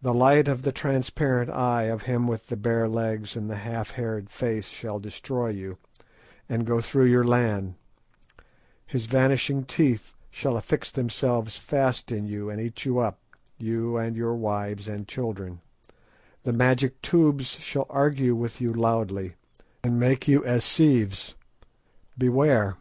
[0.00, 3.90] The light of the transparent eye of him with the bare legs and the half
[3.90, 5.76] haired face shall destroy you,
[6.48, 7.74] and go through your land;
[8.86, 13.20] his vanishing teeth shall affix themselves fast in you and eat you up,
[13.58, 15.60] you and your wives and children;
[16.44, 19.34] the magic tubes shall argue with you loudly,
[19.84, 21.34] and make you as sieves.
[22.16, 22.78] Beware!"